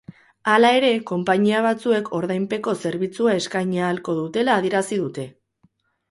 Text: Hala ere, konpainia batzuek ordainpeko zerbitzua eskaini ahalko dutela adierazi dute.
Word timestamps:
Hala 0.51 0.69
ere, 0.77 0.87
konpainia 1.09 1.59
batzuek 1.65 2.09
ordainpeko 2.19 2.73
zerbitzua 2.89 3.35
eskaini 3.41 3.83
ahalko 3.89 4.15
dutela 4.21 4.55
adierazi 4.63 4.99
dute. 5.03 5.27